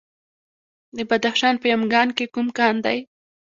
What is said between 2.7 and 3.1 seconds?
دی؟